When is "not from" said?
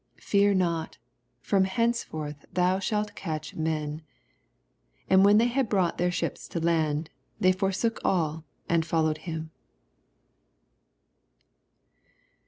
0.55-1.65